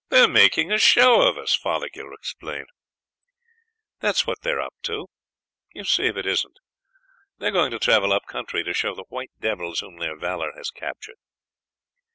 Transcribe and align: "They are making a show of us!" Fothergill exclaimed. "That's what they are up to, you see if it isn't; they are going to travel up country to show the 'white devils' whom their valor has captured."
"They 0.09 0.21
are 0.21 0.27
making 0.27 0.71
a 0.71 0.79
show 0.79 1.21
of 1.21 1.37
us!" 1.37 1.53
Fothergill 1.53 2.11
exclaimed. 2.11 2.69
"That's 3.99 4.25
what 4.25 4.41
they 4.41 4.49
are 4.49 4.59
up 4.59 4.73
to, 4.85 5.05
you 5.75 5.83
see 5.83 6.07
if 6.07 6.17
it 6.17 6.25
isn't; 6.25 6.57
they 7.37 7.49
are 7.49 7.51
going 7.51 7.69
to 7.69 7.77
travel 7.77 8.11
up 8.11 8.25
country 8.25 8.63
to 8.63 8.73
show 8.73 8.95
the 8.95 9.05
'white 9.09 9.29
devils' 9.39 9.81
whom 9.81 9.97
their 9.97 10.17
valor 10.17 10.53
has 10.57 10.71
captured." 10.71 11.17